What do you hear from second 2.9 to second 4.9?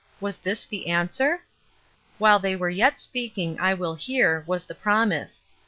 speaking, I will hear," was the